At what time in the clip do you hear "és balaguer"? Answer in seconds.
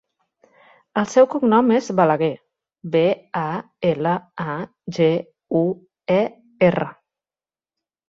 1.75-2.31